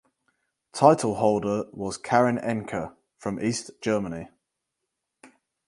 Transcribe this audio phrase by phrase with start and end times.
[0.73, 4.29] Title holder was Karin Enke from East Germany.